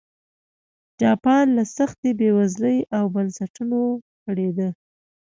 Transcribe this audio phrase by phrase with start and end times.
[1.01, 3.79] جاپان له سختې بېوزلۍ او بنسټونو
[4.23, 4.69] کړېده.